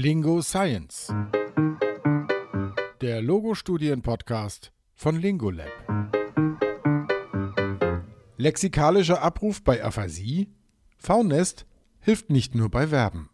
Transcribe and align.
Lingo 0.00 0.42
Science. 0.42 1.12
Der 3.00 3.20
Logo-Studien-Podcast 3.20 4.70
von 4.94 5.20
Lingolab. 5.20 5.72
Lexikalischer 8.36 9.20
Abruf 9.20 9.64
bei 9.64 9.82
Aphasie. 9.82 10.54
V-Nest 10.98 11.66
hilft 11.98 12.30
nicht 12.30 12.54
nur 12.54 12.70
bei 12.70 12.86
Verben. 12.86 13.28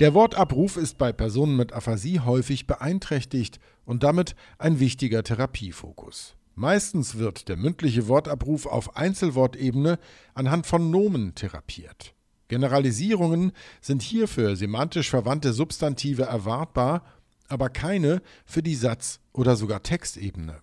Der 0.00 0.14
Wortabruf 0.14 0.78
ist 0.78 0.96
bei 0.96 1.12
Personen 1.12 1.54
mit 1.54 1.74
Aphasie 1.74 2.20
häufig 2.20 2.66
beeinträchtigt 2.66 3.60
und 3.84 4.02
damit 4.04 4.36
ein 4.56 4.80
wichtiger 4.80 5.22
Therapiefokus. 5.22 6.34
Meistens 6.54 7.18
wird 7.18 7.50
der 7.50 7.58
mündliche 7.58 8.08
Wortabruf 8.08 8.64
auf 8.64 8.96
Einzelwortebene 8.96 9.98
anhand 10.32 10.66
von 10.66 10.90
Nomen 10.90 11.34
therapiert. 11.34 12.14
Generalisierungen 12.48 13.52
sind 13.80 14.02
hier 14.02 14.26
für 14.26 14.56
semantisch 14.56 15.10
verwandte 15.10 15.52
Substantive 15.52 16.22
erwartbar, 16.24 17.04
aber 17.48 17.68
keine 17.68 18.22
für 18.44 18.62
die 18.62 18.74
Satz- 18.74 19.20
oder 19.32 19.56
sogar 19.56 19.82
Textebene. 19.82 20.62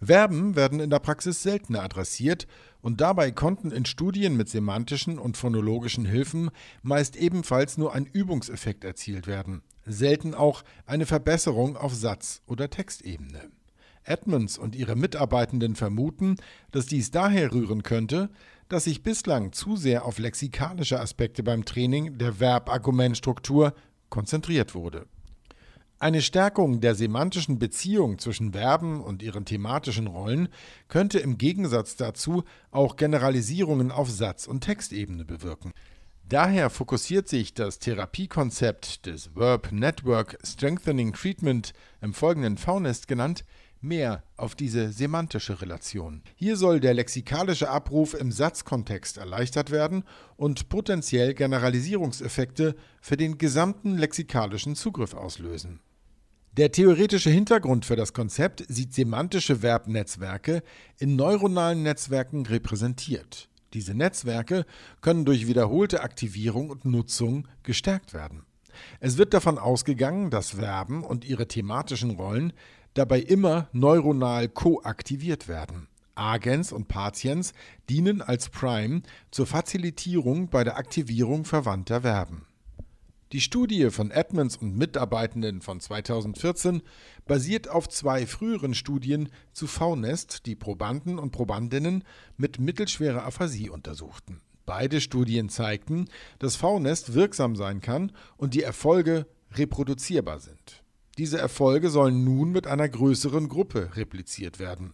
Verben 0.00 0.56
werden 0.56 0.80
in 0.80 0.90
der 0.90 0.98
Praxis 0.98 1.42
seltener 1.42 1.82
adressiert 1.82 2.46
und 2.82 3.00
dabei 3.00 3.30
konnten 3.30 3.70
in 3.70 3.86
Studien 3.86 4.36
mit 4.36 4.48
semantischen 4.48 5.18
und 5.18 5.36
phonologischen 5.36 6.04
Hilfen 6.04 6.50
meist 6.82 7.16
ebenfalls 7.16 7.78
nur 7.78 7.94
ein 7.94 8.04
Übungseffekt 8.04 8.84
erzielt 8.84 9.26
werden, 9.26 9.62
selten 9.86 10.34
auch 10.34 10.64
eine 10.84 11.06
Verbesserung 11.06 11.76
auf 11.76 11.94
Satz- 11.94 12.42
oder 12.46 12.68
Textebene. 12.68 13.50
Edmonds 14.06 14.58
und 14.58 14.74
ihre 14.74 14.96
Mitarbeitenden 14.96 15.76
vermuten, 15.76 16.36
dass 16.70 16.86
dies 16.86 17.10
daher 17.10 17.52
rühren 17.52 17.82
könnte, 17.82 18.30
dass 18.68 18.84
sich 18.84 19.02
bislang 19.02 19.52
zu 19.52 19.76
sehr 19.76 20.04
auf 20.04 20.18
lexikalische 20.18 21.00
Aspekte 21.00 21.42
beim 21.42 21.64
Training 21.64 22.18
der 22.18 22.34
Verbargumentstruktur 22.34 23.74
konzentriert 24.08 24.74
wurde. 24.74 25.06
Eine 25.98 26.20
Stärkung 26.20 26.80
der 26.80 26.94
semantischen 26.94 27.58
Beziehung 27.58 28.18
zwischen 28.18 28.52
Verben 28.52 29.00
und 29.00 29.22
ihren 29.22 29.46
thematischen 29.46 30.08
Rollen 30.08 30.48
könnte 30.88 31.18
im 31.18 31.38
Gegensatz 31.38 31.96
dazu 31.96 32.44
auch 32.70 32.96
Generalisierungen 32.96 33.90
auf 33.90 34.10
Satz- 34.10 34.46
und 34.46 34.60
Textebene 34.60 35.24
bewirken. 35.24 35.72
Daher 36.28 36.68
fokussiert 36.68 37.28
sich 37.28 37.54
das 37.54 37.78
Therapiekonzept 37.78 39.06
des 39.06 39.36
Verb 39.36 39.72
Network 39.72 40.36
Strengthening 40.44 41.14
Treatment, 41.14 41.72
im 42.02 42.12
folgenden 42.12 42.58
V-Nest 42.58 43.08
genannt, 43.08 43.44
mehr 43.86 44.22
auf 44.36 44.54
diese 44.54 44.92
semantische 44.92 45.60
Relation. 45.60 46.22
Hier 46.34 46.56
soll 46.56 46.80
der 46.80 46.94
lexikalische 46.94 47.70
Abruf 47.70 48.14
im 48.14 48.32
Satzkontext 48.32 49.16
erleichtert 49.16 49.70
werden 49.70 50.04
und 50.36 50.68
potenziell 50.68 51.34
Generalisierungseffekte 51.34 52.76
für 53.00 53.16
den 53.16 53.38
gesamten 53.38 53.96
lexikalischen 53.96 54.74
Zugriff 54.76 55.14
auslösen. 55.14 55.80
Der 56.56 56.72
theoretische 56.72 57.28
Hintergrund 57.28 57.84
für 57.84 57.96
das 57.96 58.14
Konzept 58.14 58.64
sieht 58.68 58.94
semantische 58.94 59.56
Verbnetzwerke 59.56 60.62
in 60.98 61.14
neuronalen 61.14 61.82
Netzwerken 61.82 62.46
repräsentiert. 62.46 63.50
Diese 63.74 63.94
Netzwerke 63.94 64.64
können 65.02 65.26
durch 65.26 65.46
wiederholte 65.48 66.02
Aktivierung 66.02 66.70
und 66.70 66.86
Nutzung 66.86 67.46
gestärkt 67.62 68.14
werden. 68.14 68.46
Es 69.00 69.18
wird 69.18 69.34
davon 69.34 69.58
ausgegangen, 69.58 70.30
dass 70.30 70.50
Verben 70.50 71.04
und 71.04 71.24
ihre 71.24 71.46
thematischen 71.46 72.12
Rollen 72.12 72.52
dabei 72.98 73.20
immer 73.20 73.68
neuronal 73.72 74.48
koaktiviert 74.48 75.48
werden. 75.48 75.88
Agens 76.14 76.72
und 76.72 76.88
Patiens 76.88 77.52
dienen 77.90 78.22
als 78.22 78.48
Prime 78.48 79.02
zur 79.30 79.46
Facilitierung 79.46 80.48
bei 80.48 80.64
der 80.64 80.78
Aktivierung 80.78 81.44
verwandter 81.44 82.00
Verben. 82.00 82.46
Die 83.32 83.40
Studie 83.40 83.90
von 83.90 84.10
Edmonds 84.12 84.56
und 84.56 84.76
Mitarbeitenden 84.76 85.60
von 85.60 85.80
2014 85.80 86.80
basiert 87.26 87.68
auf 87.68 87.88
zwei 87.88 88.24
früheren 88.24 88.72
Studien 88.72 89.28
zu 89.52 89.66
V-Nest, 89.66 90.46
die 90.46 90.54
Probanden 90.54 91.18
und 91.18 91.32
Probandinnen 91.32 92.04
mit 92.36 92.60
mittelschwerer 92.60 93.24
Aphasie 93.24 93.68
untersuchten. 93.68 94.40
Beide 94.64 95.00
Studien 95.00 95.48
zeigten, 95.48 96.06
dass 96.38 96.56
V-Nest 96.56 97.14
wirksam 97.14 97.56
sein 97.56 97.80
kann 97.80 98.12
und 98.36 98.54
die 98.54 98.62
Erfolge 98.62 99.26
reproduzierbar 99.52 100.38
sind. 100.38 100.85
Diese 101.18 101.38
Erfolge 101.38 101.88
sollen 101.88 102.24
nun 102.24 102.52
mit 102.52 102.66
einer 102.66 102.88
größeren 102.88 103.48
Gruppe 103.48 103.90
repliziert 103.96 104.58
werden. 104.58 104.92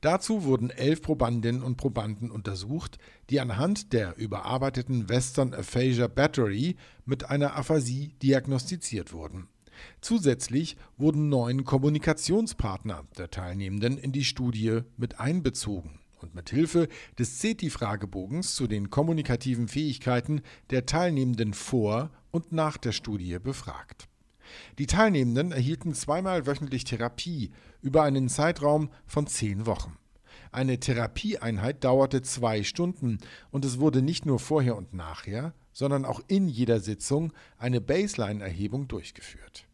Dazu 0.00 0.44
wurden 0.44 0.70
elf 0.70 1.02
Probandinnen 1.02 1.62
und 1.62 1.76
Probanden 1.76 2.30
untersucht, 2.30 2.98
die 3.28 3.38
anhand 3.38 3.92
der 3.92 4.16
überarbeiteten 4.16 5.10
Western 5.10 5.52
Aphasia 5.52 6.06
Battery 6.06 6.76
mit 7.04 7.28
einer 7.28 7.54
Aphasie 7.54 8.14
diagnostiziert 8.22 9.12
wurden. 9.12 9.48
Zusätzlich 10.00 10.76
wurden 10.96 11.28
neun 11.28 11.64
Kommunikationspartner 11.64 13.04
der 13.18 13.30
Teilnehmenden 13.30 13.98
in 13.98 14.12
die 14.12 14.24
Studie 14.24 14.80
mit 14.96 15.20
einbezogen 15.20 16.00
und 16.20 16.34
mit 16.34 16.48
Hilfe 16.48 16.88
des 17.18 17.38
CETI-Fragebogens 17.40 18.54
zu 18.54 18.66
den 18.66 18.90
kommunikativen 18.90 19.68
Fähigkeiten 19.68 20.40
der 20.70 20.86
Teilnehmenden 20.86 21.52
vor 21.52 22.10
und 22.30 22.52
nach 22.52 22.78
der 22.78 22.92
Studie 22.92 23.38
befragt. 23.38 24.07
Die 24.78 24.86
Teilnehmenden 24.86 25.52
erhielten 25.52 25.94
zweimal 25.94 26.46
wöchentlich 26.46 26.84
Therapie 26.84 27.50
über 27.80 28.02
einen 28.02 28.28
Zeitraum 28.28 28.90
von 29.06 29.26
zehn 29.26 29.66
Wochen. 29.66 29.96
Eine 30.50 30.80
Therapieeinheit 30.80 31.84
dauerte 31.84 32.22
zwei 32.22 32.62
Stunden 32.62 33.18
und 33.50 33.64
es 33.64 33.78
wurde 33.78 34.02
nicht 34.02 34.26
nur 34.26 34.38
vorher 34.38 34.76
und 34.76 34.94
nachher, 34.94 35.54
sondern 35.72 36.04
auch 36.04 36.20
in 36.26 36.48
jeder 36.48 36.80
Sitzung 36.80 37.32
eine 37.58 37.80
Baseline-Erhebung 37.80 38.88
durchgeführt. 38.88 39.66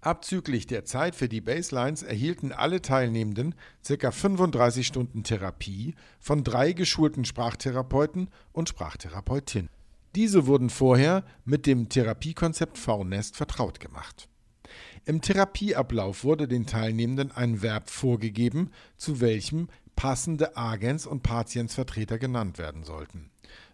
Abzüglich 0.00 0.66
der 0.66 0.84
Zeit 0.84 1.14
für 1.14 1.30
die 1.30 1.40
Baselines 1.40 2.02
erhielten 2.02 2.52
alle 2.52 2.82
Teilnehmenden 2.82 3.54
ca. 3.86 4.10
35 4.10 4.86
Stunden 4.86 5.22
Therapie 5.22 5.94
von 6.20 6.44
drei 6.44 6.72
geschulten 6.72 7.24
Sprachtherapeuten 7.24 8.28
und 8.52 8.68
Sprachtherapeutinnen. 8.68 9.70
Diese 10.14 10.46
wurden 10.46 10.70
vorher 10.70 11.24
mit 11.44 11.66
dem 11.66 11.88
Therapiekonzept 11.88 12.78
V-Nest 12.78 13.36
vertraut 13.36 13.80
gemacht. 13.80 14.28
Im 15.04 15.20
Therapieablauf 15.20 16.24
wurde 16.24 16.46
den 16.46 16.66
Teilnehmenden 16.66 17.32
ein 17.32 17.62
Verb 17.62 17.90
vorgegeben, 17.90 18.70
zu 18.96 19.20
welchem 19.20 19.68
passende 19.96 20.56
Agens 20.56 21.06
und 21.06 21.22
Patientsvertreter 21.22 22.18
genannt 22.18 22.58
werden 22.58 22.84
sollten. 22.84 23.30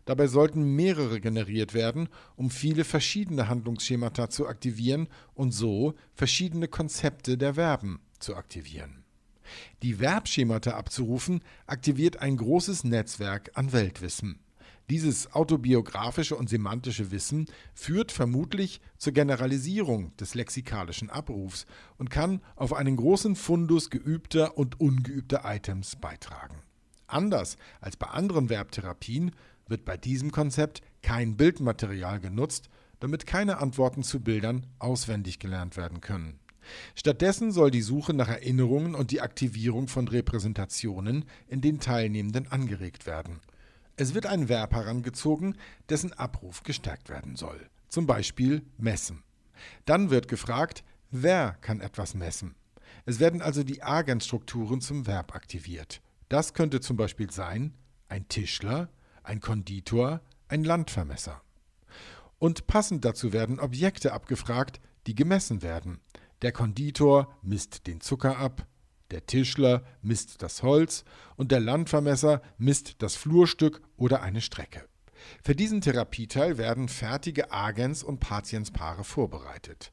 Dabei 0.06 0.26
sollten 0.26 0.74
mehrere 0.74 1.20
generiert 1.20 1.74
werden, 1.74 2.08
um 2.36 2.50
viele 2.50 2.84
verschiedene 2.84 3.48
Handlungsschemata 3.48 4.30
zu 4.30 4.48
aktivieren 4.48 5.08
und 5.34 5.52
so 5.52 5.94
verschiedene 6.14 6.68
Konzepte 6.68 7.36
der 7.36 7.54
Verben 7.54 8.00
zu 8.18 8.34
aktivieren. 8.34 9.04
Die 9.82 9.94
Verbschemata 9.94 10.72
abzurufen 10.72 11.42
aktiviert 11.66 12.20
ein 12.20 12.36
großes 12.36 12.84
Netzwerk 12.84 13.50
an 13.54 13.72
Weltwissen. 13.72 14.40
Dieses 14.90 15.32
autobiografische 15.34 16.34
und 16.34 16.48
semantische 16.48 17.12
Wissen 17.12 17.46
führt 17.74 18.10
vermutlich 18.10 18.80
zur 18.98 19.12
Generalisierung 19.12 20.16
des 20.16 20.34
lexikalischen 20.34 21.10
Abrufs 21.10 21.64
und 21.96 22.10
kann 22.10 22.42
auf 22.56 22.72
einen 22.72 22.96
großen 22.96 23.36
Fundus 23.36 23.90
geübter 23.90 24.58
und 24.58 24.80
ungeübter 24.80 25.42
Items 25.44 25.94
beitragen. 25.94 26.56
Anders 27.06 27.56
als 27.80 27.96
bei 27.96 28.08
anderen 28.08 28.48
Verbtherapien 28.48 29.30
wird 29.68 29.84
bei 29.84 29.96
diesem 29.96 30.32
Konzept 30.32 30.82
kein 31.02 31.36
Bildmaterial 31.36 32.18
genutzt, 32.18 32.68
damit 32.98 33.26
keine 33.28 33.58
Antworten 33.58 34.02
zu 34.02 34.18
Bildern 34.18 34.66
auswendig 34.80 35.38
gelernt 35.38 35.76
werden 35.76 36.00
können. 36.00 36.40
Stattdessen 36.96 37.52
soll 37.52 37.70
die 37.70 37.82
Suche 37.82 38.12
nach 38.12 38.28
Erinnerungen 38.28 38.96
und 38.96 39.12
die 39.12 39.20
Aktivierung 39.20 39.86
von 39.86 40.08
Repräsentationen 40.08 41.26
in 41.46 41.60
den 41.60 41.78
Teilnehmenden 41.78 42.50
angeregt 42.50 43.06
werden. 43.06 43.38
Es 44.00 44.15
wird 44.15 44.25
ein 44.25 44.49
Verb 44.49 44.72
herangezogen, 44.72 45.59
dessen 45.91 46.15
Abruf 46.15 46.62
gestärkt 46.62 47.11
werden 47.11 47.37
soll. 47.37 47.69
Zum 47.91 48.06
Beispiel 48.06 48.64
messen. 48.79 49.23
Dann 49.85 50.08
wird 50.08 50.26
gefragt, 50.26 50.85
wer 51.11 51.58
kann 51.61 51.82
etwas 51.82 52.14
messen? 52.14 52.55
Es 53.05 53.20
werden 53.20 53.43
also 53.43 53.62
die 53.62 53.82
Agentstrukturen 53.82 54.81
zum 54.81 55.06
Verb 55.06 55.35
aktiviert. 55.35 56.00
Das 56.31 56.55
könnte 56.55 56.81
zum 56.81 56.97
Beispiel 56.97 57.31
sein 57.31 57.75
ein 58.08 58.26
Tischler, 58.26 58.88
ein 59.23 59.41
Konditor, 59.41 60.23
ein 60.49 60.64
Landvermesser. 60.64 61.43
Und 62.38 62.67
passend 62.67 63.05
dazu 63.05 63.35
werden 63.35 63.61
Objekte 63.61 64.14
abgefragt, 64.14 64.81
die 65.06 65.14
gemessen 65.14 65.61
werden. 65.61 66.00
Der 66.41 66.53
Konditor 66.53 67.37
misst 67.43 67.87
den 67.87 68.00
Zucker 68.00 68.38
ab, 68.38 68.67
der 69.10 69.26
Tischler 69.26 69.82
misst 70.02 70.42
das 70.42 70.62
Holz 70.62 71.04
und 71.36 71.52
der 71.52 71.60
Landvermesser 71.60 72.42
misst 72.58 73.02
das 73.02 73.16
Flurstück 73.16 73.82
oder 73.96 74.22
eine 74.22 74.40
Strecke. 74.40 74.84
Für 75.42 75.54
diesen 75.54 75.80
Therapieteil 75.80 76.58
werden 76.58 76.88
fertige 76.88 77.52
Agens- 77.52 78.02
und 78.02 78.20
Patientspaare 78.20 79.04
vorbereitet. 79.04 79.92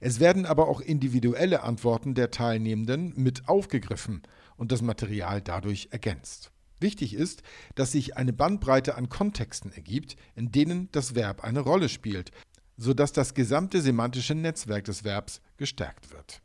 Es 0.00 0.20
werden 0.20 0.46
aber 0.46 0.68
auch 0.68 0.80
individuelle 0.80 1.62
Antworten 1.62 2.14
der 2.14 2.30
Teilnehmenden 2.30 3.12
mit 3.16 3.48
aufgegriffen 3.48 4.22
und 4.56 4.72
das 4.72 4.82
Material 4.82 5.40
dadurch 5.42 5.88
ergänzt. 5.90 6.50
Wichtig 6.78 7.14
ist, 7.14 7.42
dass 7.74 7.92
sich 7.92 8.16
eine 8.16 8.32
Bandbreite 8.32 8.96
an 8.96 9.08
Kontexten 9.08 9.72
ergibt, 9.72 10.16
in 10.34 10.52
denen 10.52 10.90
das 10.92 11.14
Verb 11.14 11.42
eine 11.42 11.60
Rolle 11.60 11.88
spielt, 11.88 12.32
sodass 12.76 13.12
das 13.12 13.34
gesamte 13.34 13.80
semantische 13.80 14.34
Netzwerk 14.34 14.84
des 14.84 15.04
Verbs 15.04 15.40
gestärkt 15.56 16.12
wird. 16.12 16.42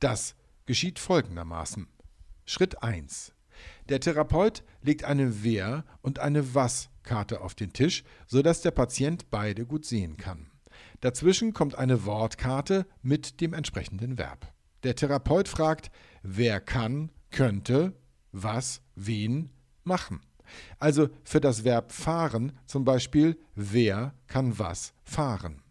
Das 0.00 0.34
geschieht 0.66 0.98
folgendermaßen. 0.98 1.86
Schritt 2.44 2.82
1. 2.82 3.32
Der 3.88 4.00
Therapeut 4.00 4.64
legt 4.82 5.04
eine 5.04 5.42
Wer- 5.42 5.84
und 6.00 6.18
eine 6.18 6.54
Was-Karte 6.54 7.40
auf 7.40 7.54
den 7.54 7.72
Tisch, 7.72 8.04
sodass 8.26 8.62
der 8.62 8.70
Patient 8.70 9.30
beide 9.30 9.66
gut 9.66 9.84
sehen 9.84 10.16
kann. 10.16 10.50
Dazwischen 11.00 11.52
kommt 11.52 11.76
eine 11.76 12.04
Wortkarte 12.04 12.86
mit 13.02 13.40
dem 13.40 13.54
entsprechenden 13.54 14.18
Verb. 14.18 14.52
Der 14.82 14.94
Therapeut 14.96 15.48
fragt, 15.48 15.90
wer 16.22 16.60
kann, 16.60 17.10
könnte, 17.30 17.94
was, 18.32 18.82
wen 18.94 19.50
machen. 19.84 20.20
Also 20.78 21.08
für 21.24 21.40
das 21.40 21.64
Verb 21.64 21.92
fahren 21.92 22.52
zum 22.66 22.84
Beispiel, 22.84 23.38
wer 23.54 24.14
kann 24.26 24.58
was 24.58 24.94
fahren. 25.02 25.62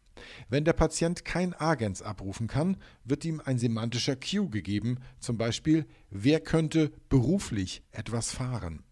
Wenn 0.51 0.65
der 0.65 0.73
Patient 0.73 1.23
kein 1.23 1.53
Agens 1.53 2.01
abrufen 2.01 2.47
kann, 2.47 2.75
wird 3.05 3.23
ihm 3.23 3.41
ein 3.43 3.57
semantischer 3.57 4.17
Cue 4.17 4.49
gegeben, 4.49 4.97
zum 5.17 5.37
Beispiel, 5.37 5.85
wer 6.09 6.41
könnte 6.41 6.91
beruflich 7.07 7.83
etwas 7.91 8.33
fahren. 8.33 8.83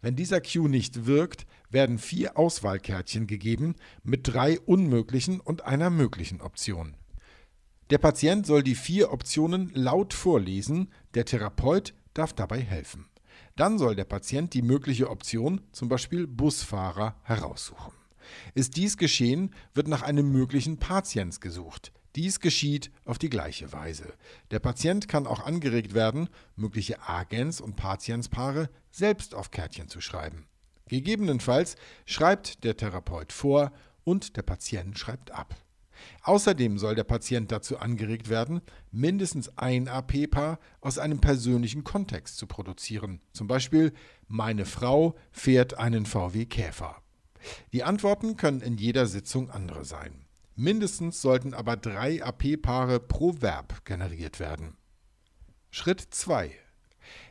Wenn 0.00 0.14
dieser 0.14 0.40
Cue 0.40 0.68
nicht 0.68 1.04
wirkt, 1.04 1.44
werden 1.70 1.98
vier 1.98 2.38
Auswahlkärtchen 2.38 3.26
gegeben 3.26 3.74
mit 4.04 4.28
drei 4.28 4.60
unmöglichen 4.60 5.40
und 5.40 5.64
einer 5.64 5.90
möglichen 5.90 6.40
Option. 6.40 6.96
Der 7.90 7.98
Patient 7.98 8.46
soll 8.46 8.62
die 8.62 8.76
vier 8.76 9.10
Optionen 9.10 9.72
laut 9.74 10.14
vorlesen, 10.14 10.92
der 11.14 11.24
Therapeut 11.24 11.94
darf 12.14 12.32
dabei 12.32 12.60
helfen. 12.60 13.08
Dann 13.56 13.76
soll 13.76 13.96
der 13.96 14.04
Patient 14.04 14.54
die 14.54 14.62
mögliche 14.62 15.10
Option, 15.10 15.62
zum 15.72 15.88
Beispiel 15.88 16.28
Busfahrer, 16.28 17.16
heraussuchen. 17.24 18.01
Ist 18.54 18.76
dies 18.76 18.96
geschehen, 18.96 19.54
wird 19.74 19.88
nach 19.88 20.02
einem 20.02 20.30
möglichen 20.30 20.78
Patiens 20.78 21.40
gesucht. 21.40 21.92
Dies 22.14 22.40
geschieht 22.40 22.90
auf 23.06 23.18
die 23.18 23.30
gleiche 23.30 23.72
Weise. 23.72 24.12
Der 24.50 24.58
Patient 24.58 25.08
kann 25.08 25.26
auch 25.26 25.40
angeregt 25.40 25.94
werden, 25.94 26.28
mögliche 26.56 27.00
Agens- 27.08 27.60
und 27.60 27.76
Patienspaare 27.76 28.68
selbst 28.90 29.34
auf 29.34 29.50
Kärtchen 29.50 29.88
zu 29.88 30.00
schreiben. 30.00 30.46
Gegebenenfalls 30.88 31.76
schreibt 32.04 32.64
der 32.64 32.76
Therapeut 32.76 33.32
vor 33.32 33.72
und 34.04 34.36
der 34.36 34.42
Patient 34.42 34.98
schreibt 34.98 35.30
ab. 35.30 35.56
Außerdem 36.22 36.78
soll 36.78 36.94
der 36.94 37.04
Patient 37.04 37.50
dazu 37.50 37.78
angeregt 37.78 38.28
werden, 38.28 38.60
mindestens 38.90 39.56
ein 39.56 39.88
AP-Paar 39.88 40.58
aus 40.80 40.98
einem 40.98 41.20
persönlichen 41.20 41.84
Kontext 41.84 42.36
zu 42.36 42.46
produzieren. 42.46 43.20
Zum 43.32 43.46
Beispiel, 43.46 43.92
meine 44.28 44.64
Frau 44.64 45.14
fährt 45.30 45.78
einen 45.78 46.04
VW 46.04 46.44
Käfer. 46.46 46.96
Die 47.72 47.82
Antworten 47.82 48.36
können 48.36 48.60
in 48.60 48.76
jeder 48.76 49.06
Sitzung 49.06 49.50
andere 49.50 49.84
sein. 49.84 50.26
Mindestens 50.54 51.22
sollten 51.22 51.54
aber 51.54 51.76
drei 51.76 52.22
AP-Paare 52.22 53.00
pro 53.00 53.40
Verb 53.40 53.84
generiert 53.84 54.38
werden. 54.38 54.76
Schritt 55.70 56.00
2. 56.00 56.52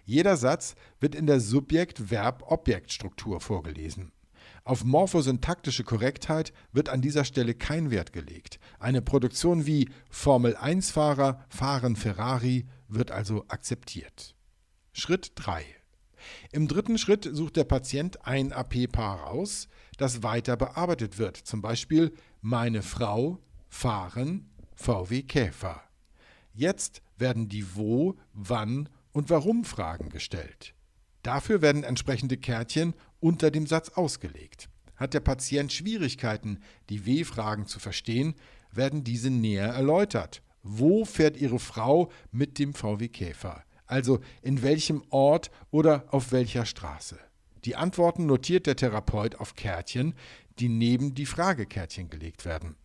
Jeder 0.06 0.38
Satz 0.38 0.76
wird 1.00 1.16
in 1.16 1.28
der 1.28 1.40
Subjekt-Verb-Objekt-Struktur 1.40 3.40
vorgelesen. 3.40 4.12
Auf 4.64 4.84
morphosyntaktische 4.84 5.84
Korrektheit 5.84 6.54
wird 6.72 6.90
an 6.90 7.02
dieser 7.02 7.26
Stelle 7.26 7.56
kein 7.56 7.92
Wert 7.92 8.14
gelegt. 8.14 8.60
Eine 8.80 9.02
Produktion 9.02 9.66
wie 9.66 9.90
Formel-1-Fahrer 10.10 11.46
fahren 11.50 11.96
Ferrari 11.96 12.68
wird 12.88 13.12
also 13.12 13.46
akzeptiert. 13.48 14.36
Schritt 14.94 15.32
3. 15.36 15.64
Im 16.52 16.68
dritten 16.68 16.98
Schritt 16.98 17.28
sucht 17.32 17.56
der 17.56 17.64
Patient 17.64 18.28
ein 18.28 18.54
AP-Paar 18.54 19.22
raus, 19.22 19.68
das 20.02 20.24
weiter 20.24 20.58
bearbeitet 20.58 21.18
wird. 21.18 21.38
Zum 21.38 21.62
Beispiel 21.62 22.12
meine 22.42 22.82
Frau 22.82 23.40
fahren 23.70 24.50
VW 24.76 25.22
Käfer. 25.22 25.82
Jetzt 26.54 27.02
werden 27.18 27.48
die 27.48 27.76
Wo, 27.76 28.18
Wann 28.34 28.90
und 29.12 29.30
Warum 29.30 29.64
Fragen 29.64 30.10
gestellt. 30.10 30.74
Dafür 31.24 31.62
werden 31.62 31.84
entsprechende 31.84 32.36
Kärtchen 32.36 32.94
unter 33.20 33.52
dem 33.52 33.68
Satz 33.68 33.90
ausgelegt. 33.90 34.70
Hat 34.96 35.14
der 35.14 35.20
Patient 35.20 35.72
Schwierigkeiten, 35.72 36.60
die 36.90 37.06
W-Fragen 37.06 37.68
zu 37.68 37.80
verstehen, 37.80 38.36
werden 38.72 39.04
diese 39.04 39.30
näher 39.30 39.68
erläutert. 39.68 40.42
Wo 40.64 41.06
fährt 41.06 41.38
Ihre 41.38 41.60
Frau 41.60 42.12
mit 42.32 42.60
dem 42.60 42.74
VW 42.74 43.08
Käfer? 43.08 43.64
Also 43.86 44.20
in 44.42 44.62
welchem 44.62 45.04
Ort 45.10 45.52
oder 45.70 46.06
auf 46.10 46.32
welcher 46.32 46.66
Straße? 46.66 47.20
Die 47.66 47.76
Antworten 47.76 48.26
notiert 48.26 48.66
der 48.66 48.76
Therapeut 48.76 49.36
auf 49.36 49.56
Kärtchen, 49.56 50.16
die 50.60 50.70
neben 50.70 51.14
die 51.14 51.26
Fragekärtchen 51.26 52.10
gelegt 52.10 52.46
werden. 52.46 52.76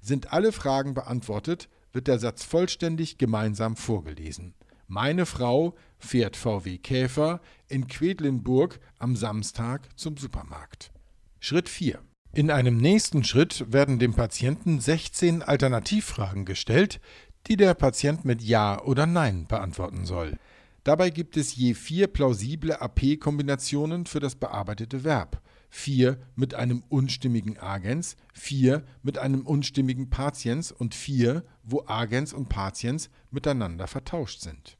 Sind 0.00 0.32
alle 0.32 0.52
Fragen 0.52 0.94
beantwortet, 0.94 1.68
wird 1.92 2.08
der 2.08 2.18
Satz 2.18 2.44
vollständig 2.44 3.18
gemeinsam 3.18 3.76
vorgelesen. 3.76 4.54
Meine 4.86 5.26
Frau 5.26 5.74
fährt 5.98 6.36
VW 6.36 6.78
Käfer 6.78 7.40
in 7.68 7.86
Quedlinburg 7.86 8.80
am 8.98 9.16
Samstag 9.16 9.88
zum 9.96 10.16
Supermarkt. 10.16 10.92
Schritt 11.40 11.68
4. 11.68 11.98
In 12.34 12.50
einem 12.50 12.76
nächsten 12.76 13.24
Schritt 13.24 13.72
werden 13.72 13.98
dem 13.98 14.14
Patienten 14.14 14.80
16 14.80 15.42
Alternativfragen 15.42 16.44
gestellt, 16.44 17.00
die 17.46 17.56
der 17.56 17.74
Patient 17.74 18.24
mit 18.24 18.42
Ja 18.42 18.80
oder 18.82 19.06
Nein 19.06 19.46
beantworten 19.46 20.06
soll. 20.06 20.38
Dabei 20.84 21.10
gibt 21.10 21.36
es 21.36 21.54
je 21.54 21.74
vier 21.74 22.08
plausible 22.08 22.80
AP-Kombinationen 22.80 24.04
für 24.06 24.18
das 24.18 24.34
bearbeitete 24.34 25.04
Verb, 25.04 25.40
vier 25.70 26.18
mit 26.34 26.54
einem 26.54 26.82
unstimmigen 26.88 27.56
Agens, 27.56 28.16
vier 28.34 28.84
mit 29.02 29.16
einem 29.16 29.46
unstimmigen 29.46 30.10
Patiens 30.10 30.72
und 30.72 30.94
vier, 30.94 31.44
wo 31.62 31.84
Agens 31.86 32.32
und 32.32 32.48
Patiens 32.48 33.10
miteinander 33.30 33.86
vertauscht 33.86 34.40
sind. 34.40 34.76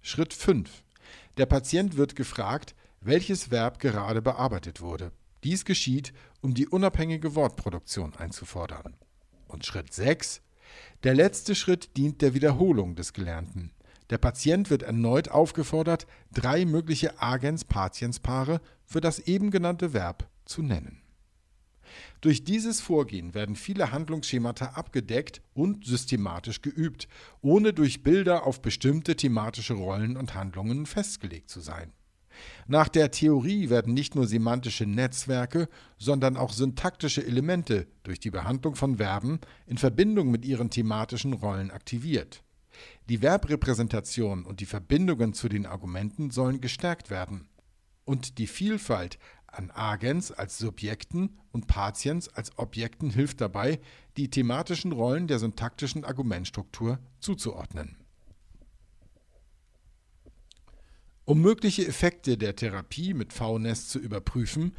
Schritt 0.00 0.32
5. 0.32 0.82
Der 1.36 1.46
Patient 1.46 1.98
wird 1.98 2.16
gefragt, 2.16 2.74
welches 3.02 3.50
Verb 3.50 3.80
gerade 3.80 4.22
bearbeitet 4.22 4.80
wurde. 4.80 5.12
Dies 5.44 5.66
geschieht, 5.66 6.14
um 6.40 6.54
die 6.54 6.68
unabhängige 6.68 7.34
Wortproduktion 7.34 8.16
einzufordern. 8.16 8.96
Und 9.46 9.66
Schritt 9.66 9.92
6. 9.92 10.40
Der 11.02 11.14
letzte 11.14 11.54
Schritt 11.54 11.96
dient 11.96 12.22
der 12.22 12.32
Wiederholung 12.32 12.94
des 12.94 13.12
Gelernten. 13.12 13.72
Der 14.10 14.18
Patient 14.18 14.70
wird 14.70 14.82
erneut 14.82 15.28
aufgefordert, 15.28 16.06
drei 16.32 16.64
mögliche 16.64 17.22
Agens-Patiens-Paare 17.22 18.60
für 18.84 19.00
das 19.00 19.20
eben 19.20 19.50
genannte 19.50 19.92
Verb 19.92 20.28
zu 20.44 20.62
nennen. 20.62 21.00
Durch 22.20 22.44
dieses 22.44 22.80
Vorgehen 22.80 23.34
werden 23.34 23.56
viele 23.56 23.92
Handlungsschemata 23.92 24.66
abgedeckt 24.70 25.42
und 25.54 25.84
systematisch 25.86 26.60
geübt, 26.60 27.08
ohne 27.40 27.72
durch 27.72 28.02
Bilder 28.02 28.46
auf 28.46 28.62
bestimmte 28.62 29.16
thematische 29.16 29.74
Rollen 29.74 30.16
und 30.16 30.34
Handlungen 30.34 30.86
festgelegt 30.86 31.48
zu 31.48 31.60
sein. 31.60 31.92
Nach 32.66 32.88
der 32.88 33.10
Theorie 33.10 33.70
werden 33.70 33.92
nicht 33.92 34.14
nur 34.14 34.26
semantische 34.26 34.86
Netzwerke, 34.86 35.68
sondern 35.98 36.36
auch 36.36 36.52
syntaktische 36.52 37.26
Elemente 37.26 37.86
durch 38.02 38.20
die 38.20 38.30
Behandlung 38.30 38.76
von 38.76 38.96
Verben 38.96 39.40
in 39.66 39.78
Verbindung 39.78 40.30
mit 40.30 40.44
ihren 40.44 40.70
thematischen 40.70 41.32
Rollen 41.32 41.70
aktiviert. 41.70 42.42
Die 43.10 43.18
Verbrepräsentation 43.18 44.44
und 44.44 44.60
die 44.60 44.66
Verbindungen 44.66 45.34
zu 45.34 45.48
den 45.48 45.66
Argumenten 45.66 46.30
sollen 46.30 46.60
gestärkt 46.60 47.10
werden. 47.10 47.48
Und 48.04 48.38
die 48.38 48.46
Vielfalt 48.46 49.18
an 49.48 49.72
Agens 49.72 50.30
als 50.30 50.58
Subjekten 50.58 51.40
und 51.50 51.66
Patiens 51.66 52.28
als 52.28 52.56
Objekten 52.56 53.10
hilft 53.10 53.40
dabei, 53.40 53.80
die 54.16 54.30
thematischen 54.30 54.92
Rollen 54.92 55.26
der 55.26 55.40
syntaktischen 55.40 56.04
Argumentstruktur 56.04 57.00
zuzuordnen. 57.18 57.96
Um 61.24 61.40
mögliche 61.40 61.84
Effekte 61.84 62.38
der 62.38 62.54
Therapie 62.54 63.12
mit 63.12 63.32
VNest 63.32 63.90
zu 63.90 63.98
überprüfen, 63.98 64.76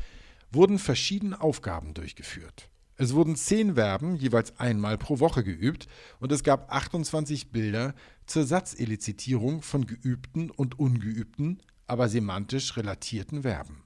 wurden 0.53 0.79
verschiedene 0.79 1.41
Aufgaben 1.41 1.93
durchgeführt. 1.93 2.70
Es 3.01 3.15
wurden 3.15 3.35
zehn 3.35 3.73
Verben 3.73 4.15
jeweils 4.15 4.59
einmal 4.59 4.95
pro 4.95 5.19
Woche 5.19 5.43
geübt 5.43 5.87
und 6.19 6.31
es 6.31 6.43
gab 6.43 6.71
28 6.71 7.49
Bilder 7.51 7.95
zur 8.27 8.45
Satzelizitierung 8.45 9.63
von 9.63 9.87
geübten 9.87 10.51
und 10.51 10.77
ungeübten, 10.77 11.63
aber 11.87 12.09
semantisch 12.09 12.77
relatierten 12.77 13.41
Verben. 13.41 13.81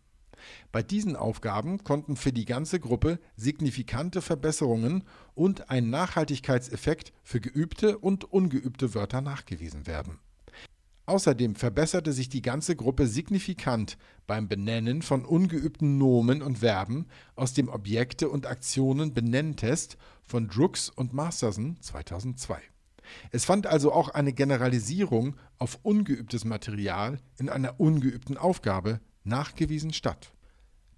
Bei 0.74 0.84
diesen 0.84 1.16
Aufgaben 1.16 1.82
konnten 1.86 2.18
für 2.18 2.34
die 2.34 2.44
ganze 2.44 2.82
Gruppe 2.82 3.20
signifikante 3.38 4.22
Verbesserungen 4.22 5.06
und 5.34 5.70
ein 5.70 5.90
Nachhaltigkeitseffekt 5.90 7.14
für 7.24 7.40
geübte 7.40 7.98
und 7.98 8.26
ungeübte 8.26 8.96
Wörter 8.96 9.22
nachgewiesen 9.22 9.88
werden 9.88 10.20
Außerdem 11.08 11.56
verbesserte 11.56 12.14
sich 12.14 12.30
die 12.30 12.42
ganze 12.42 12.76
Gruppe 12.76 13.06
signifikant 13.06 13.98
beim 14.26 14.48
Benennen 14.48 15.04
von 15.04 15.24
ungeübten 15.24 15.98
Nomen 15.98 16.42
und 16.42 16.60
Verben 16.60 17.06
aus 17.36 17.54
dem 17.54 17.70
Objekte- 17.70 18.30
und 18.30 18.48
Aktionen-Benenntest 18.48 19.98
von 20.24 20.48
Drux 20.48 20.90
und 20.90 21.14
Masterson 21.14 21.78
2002. 21.80 22.60
Es 23.32 23.46
fand 23.46 23.68
also 23.68 23.92
auch 23.92 24.10
eine 24.10 24.34
Generalisierung 24.34 25.36
auf 25.60 25.78
ungeübtes 25.84 26.44
Material 26.44 27.20
in 27.38 27.50
einer 27.50 27.80
ungeübten 27.80 28.38
Aufgabe 28.38 29.00
nachgewiesen 29.24 29.94
statt. 29.94 30.32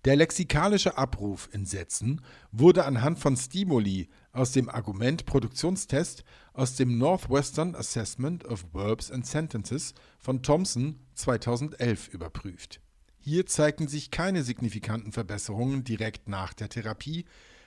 Der 0.05 0.15
lexikalische 0.15 0.97
Abruf 0.97 1.49
in 1.51 1.65
Sätzen 1.65 2.21
wurde 2.53 2.85
anhand 2.85 3.19
von 3.19 3.35
Stimuli 3.35 4.07
aus 4.37 4.51
dem 4.51 4.69
Argument-Produktionstest 4.69 6.23
aus 6.53 6.75
dem 6.75 6.97
Northwestern 6.97 7.73
Assessment 7.73 8.45
of 8.45 8.65
Verbs 8.71 9.11
and 9.11 9.25
Sentences 9.25 9.95
von 10.19 10.43
Thomson 10.43 10.99
2011 11.15 12.09
überprüft. 12.09 12.79
Hier 13.17 13.47
zeigten 13.47 13.87
sich 13.87 14.11
keine 14.11 14.43
signifikanten 14.43 15.11
Verbesserungen 15.11 15.83
direkt 15.83 16.29
nach 16.29 16.53
der 16.53 16.69
Therapie, 16.69 17.25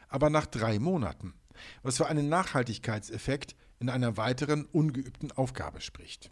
aber 0.08 0.30
nach 0.30 0.46
drei 0.46 0.78
Monaten, 0.78 1.34
was 1.82 1.96
für 1.96 2.06
einen 2.06 2.28
Nachhaltigkeitseffekt 2.28 3.56
in 3.80 3.88
einer 3.88 4.16
weiteren 4.16 4.64
ungeübten 4.64 5.32
Aufgabe 5.32 5.80
spricht. 5.80 6.30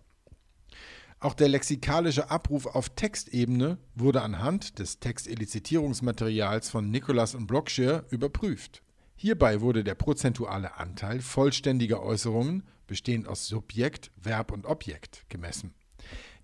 Auch 1.18 1.34
der 1.34 1.48
lexikalische 1.48 2.30
Abruf 2.30 2.66
auf 2.66 2.90
Textebene 2.90 3.78
wurde 3.96 4.22
anhand 4.22 4.78
des 4.78 5.00
Textelizitierungsmaterials 5.00 6.70
von 6.70 6.92
Nicholas 6.92 7.34
und 7.34 7.48
Blockshire 7.48 8.06
überprüft. 8.10 8.82
Hierbei 9.20 9.60
wurde 9.60 9.82
der 9.82 9.96
prozentuale 9.96 10.76
Anteil 10.76 11.20
vollständiger 11.20 12.04
Äußerungen, 12.04 12.62
bestehend 12.86 13.26
aus 13.26 13.48
Subjekt, 13.48 14.12
Verb 14.14 14.52
und 14.52 14.64
Objekt, 14.64 15.28
gemessen. 15.28 15.74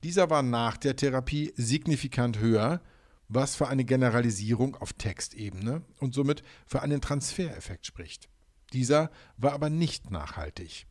Dieser 0.02 0.28
war 0.28 0.43
nach 0.43 0.76
der 0.76 0.97
Therapie 0.97 1.52
signifikant 1.54 2.40
höher, 2.40 2.81
was 3.28 3.54
für 3.54 3.69
eine 3.69 3.85
Generalisierung 3.85 4.75
auf 4.75 4.93
Textebene 4.93 5.83
und 6.00 6.14
somit 6.14 6.43
für 6.66 6.83
einen 6.83 7.00
Transfereffekt 7.00 7.87
spricht. 7.87 8.28
Dieser 8.73 9.12
war 9.37 9.52
aber 9.52 9.71
nicht 9.71 10.11
nachhaltig. 10.11 10.88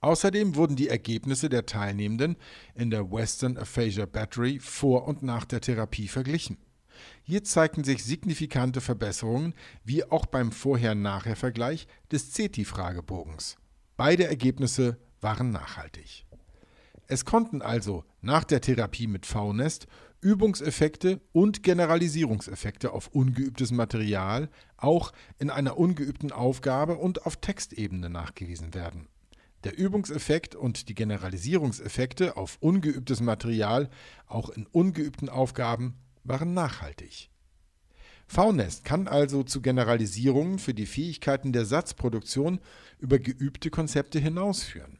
Außerdem 0.00 0.56
wurden 0.56 0.74
die 0.74 0.88
Ergebnisse 0.88 1.48
der 1.48 1.64
Teilnehmenden 1.64 2.36
in 2.74 2.90
der 2.90 3.12
Western 3.12 3.56
Aphasia 3.56 4.06
Battery 4.06 4.58
vor 4.58 5.06
und 5.06 5.22
nach 5.22 5.44
der 5.44 5.60
Therapie 5.60 6.08
verglichen. 6.08 6.58
Hier 7.22 7.44
zeigten 7.44 7.84
sich 7.84 8.04
signifikante 8.04 8.80
Verbesserungen, 8.80 9.54
wie 9.84 10.04
auch 10.04 10.26
beim 10.26 10.52
Vorher-Nachher-Vergleich 10.52 11.86
des 12.10 12.32
CETI-Fragebogens. 12.32 13.56
Beide 13.96 14.26
Ergebnisse 14.26 14.98
waren 15.20 15.50
nachhaltig. 15.50 16.24
Es 17.06 17.24
konnten 17.24 17.62
also 17.62 18.04
nach 18.20 18.44
der 18.44 18.60
Therapie 18.60 19.06
mit 19.06 19.26
VNest 19.26 19.86
Übungseffekte 20.22 21.20
und 21.32 21.62
Generalisierungseffekte 21.64 22.92
auf 22.92 23.08
ungeübtes 23.08 23.72
Material 23.72 24.48
auch 24.76 25.12
in 25.38 25.50
einer 25.50 25.76
ungeübten 25.76 26.30
Aufgabe 26.30 26.96
und 26.96 27.26
auf 27.26 27.36
Textebene 27.36 28.08
nachgewiesen 28.08 28.72
werden. 28.72 29.08
Der 29.64 29.76
Übungseffekt 29.76 30.54
und 30.54 30.88
die 30.88 30.94
Generalisierungseffekte 30.94 32.36
auf 32.36 32.56
ungeübtes 32.60 33.20
Material, 33.20 33.90
auch 34.26 34.48
in 34.50 34.66
ungeübten 34.66 35.28
Aufgaben, 35.28 35.94
waren 36.24 36.54
nachhaltig. 36.54 37.30
VNest 38.26 38.84
kann 38.84 39.08
also 39.08 39.42
zu 39.42 39.60
Generalisierungen 39.60 40.58
für 40.58 40.74
die 40.74 40.86
Fähigkeiten 40.86 41.52
der 41.52 41.66
Satzproduktion 41.66 42.60
über 42.98 43.18
geübte 43.18 43.70
Konzepte 43.70 44.18
hinausführen. 44.18 44.98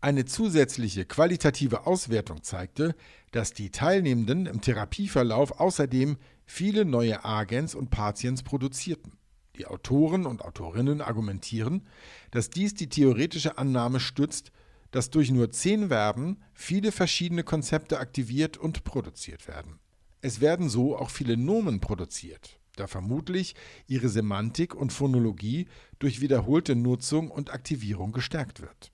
Eine 0.00 0.24
zusätzliche 0.24 1.04
qualitative 1.04 1.86
Auswertung 1.86 2.42
zeigte, 2.42 2.94
dass 3.32 3.52
die 3.52 3.70
Teilnehmenden 3.70 4.46
im 4.46 4.60
Therapieverlauf 4.60 5.60
außerdem 5.60 6.16
viele 6.46 6.84
neue 6.84 7.24
Agens 7.24 7.74
und 7.74 7.90
Patients 7.90 8.42
produzierten. 8.42 9.12
Die 9.56 9.66
Autoren 9.66 10.24
und 10.24 10.42
Autorinnen 10.42 11.02
argumentieren, 11.02 11.86
dass 12.30 12.48
dies 12.48 12.74
die 12.74 12.88
theoretische 12.88 13.58
Annahme 13.58 14.00
stützt, 14.00 14.52
dass 14.90 15.10
durch 15.10 15.30
nur 15.30 15.50
zehn 15.50 15.88
Verben 15.88 16.42
viele 16.54 16.92
verschiedene 16.92 17.44
Konzepte 17.44 17.98
aktiviert 17.98 18.56
und 18.56 18.84
produziert 18.84 19.48
werden. 19.48 19.80
Es 20.22 20.40
werden 20.40 20.68
so 20.68 20.96
auch 20.96 21.10
viele 21.10 21.36
Nomen 21.36 21.80
produziert, 21.80 22.58
da 22.76 22.86
vermutlich 22.86 23.54
ihre 23.86 24.08
Semantik 24.08 24.74
und 24.74 24.92
Phonologie 24.92 25.66
durch 25.98 26.20
wiederholte 26.20 26.76
Nutzung 26.76 27.30
und 27.30 27.52
Aktivierung 27.52 28.12
gestärkt 28.12 28.60
wird. 28.60 28.92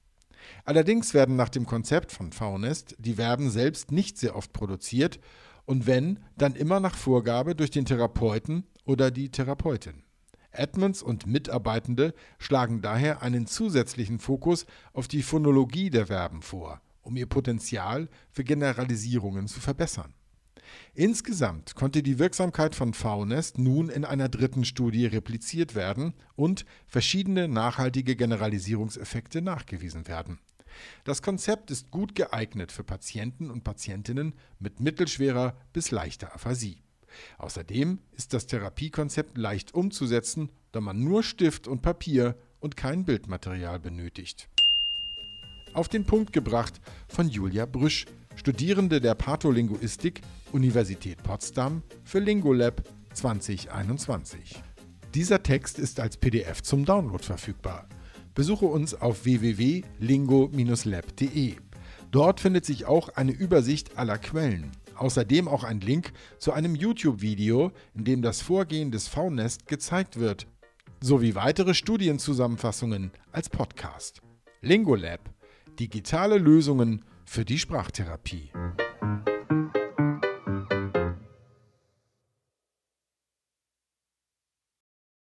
Allerdings 0.65 1.15
werden 1.15 1.35
nach 1.35 1.49
dem 1.49 1.67
Konzept 1.67 2.13
von 2.13 2.33
Faunest 2.33 2.95
die 2.99 3.15
Verben 3.15 3.51
selbst 3.51 3.91
nicht 3.91 4.19
sehr 4.19 4.37
oft 4.37 4.53
produziert 4.53 5.19
und 5.65 5.87
wenn, 5.87 6.21
dann 6.37 6.55
immer 6.55 6.79
nach 6.79 6.95
Vorgabe 6.95 7.57
durch 7.57 7.71
den 7.71 7.85
Therapeuten 7.85 8.65
oder 8.85 9.11
die 9.11 9.31
Therapeutin. 9.31 10.05
Edmonds 10.53 11.03
und 11.03 11.27
Mitarbeitende 11.27 12.15
schlagen 12.39 12.81
daher 12.81 13.23
einen 13.23 13.47
zusätzlichen 13.47 14.21
Fokus 14.21 14.65
auf 14.93 15.09
die 15.09 15.23
Phonologie 15.23 15.91
der 15.91 16.07
Verben 16.07 16.41
vor, 16.41 16.81
um 17.03 17.17
ihr 17.17 17.27
Potenzial 17.27 18.09
für 18.31 18.45
Generalisierungen 18.45 19.49
zu 19.49 19.61
verbessern. 19.61 20.15
Insgesamt 20.95 21.75
konnte 21.75 22.03
die 22.03 22.19
Wirksamkeit 22.19 22.75
von 22.75 22.95
VNest 22.95 23.59
nun 23.59 23.89
in 23.89 24.05
einer 24.05 24.29
dritten 24.29 24.65
Studie 24.65 25.07
repliziert 25.07 25.75
werden 25.75 26.15
und 26.35 26.65
verschiedene 26.87 27.49
nachhaltige 27.49 28.17
Generalisierungseffekte 28.17 29.43
nachgewiesen 29.43 30.09
werden. 30.09 30.39
Das 31.05 31.23
Konzept 31.23 31.71
ist 31.71 31.91
gut 31.91 32.15
geeignet 32.15 32.73
für 32.73 32.85
Patienten 32.85 33.51
und 33.51 33.65
Patientinnen 33.65 34.35
mit 34.59 34.81
mittelschwerer 34.81 35.57
bis 35.73 35.91
leichter 35.91 36.35
Aphasie. 36.35 36.79
Außerdem 37.39 38.01
ist 38.13 38.33
das 38.33 38.47
Therapiekonzept 38.47 39.39
leicht 39.39 39.75
umzusetzen, 39.75 40.51
da 40.73 40.81
man 40.81 41.03
nur 41.03 41.23
Stift 41.23 41.67
und 41.67 41.83
Papier 41.83 42.37
und 42.61 42.77
kein 42.77 43.05
Bildmaterial 43.05 43.79
benötigt. 43.81 44.49
Auf 45.73 45.89
den 45.89 46.05
Punkt 46.05 46.33
gebracht 46.33 46.81
von 47.09 47.29
Julia 47.29 47.67
Brüsch, 47.67 48.07
Studierende 48.37 49.01
der 49.01 49.15
Patholinguistik, 49.15 50.21
Universität 50.53 51.23
Potsdam 51.23 51.83
für 52.05 52.19
Lingolab 52.21 52.83
2021. 53.15 54.63
Dieser 55.15 55.43
Text 55.43 55.79
ist 55.79 56.01
als 56.01 56.19
PDF 56.19 56.63
zum 56.63 56.85
Download 56.85 57.25
verfügbar. 57.25 57.89
Besuche 58.35 58.67
uns 58.67 58.93
auf 58.95 59.25
www.lingo-lab.de. 59.25 61.55
Dort 62.11 62.41
findet 62.41 62.67
sich 62.67 62.85
auch 62.85 63.09
eine 63.17 63.33
Übersicht 63.33 63.97
aller 63.97 64.19
Quellen. 64.19 64.71
Außerdem 64.97 65.49
auch 65.49 65.65
ein 65.65 65.81
Link 65.81 66.13
zu 66.39 66.53
einem 66.53 66.75
YouTube-Video, 66.75 67.73
in 67.95 68.05
dem 68.05 68.21
das 68.21 68.43
Vorgehen 68.43 68.91
des 68.91 69.09
V-Nest 69.09 69.67
gezeigt 69.67 70.21
wird, 70.21 70.47
sowie 71.01 71.35
weitere 71.35 71.73
Studienzusammenfassungen 71.73 73.13
als 73.33 73.49
Podcast. 73.49 74.21
Lingolab. 74.61 75.21
Digitale 75.81 76.37
Lösungen 76.39 77.03
für 77.27 77.45
die 77.45 77.59
Sprachtherapie. 77.59 78.51